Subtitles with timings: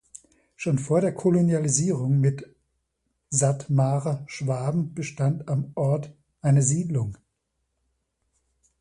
[0.55, 2.55] Schon vor der Kolonialisierung mit
[3.29, 7.19] Sathmarer Schwaben bestand am Ort eine Siedlung.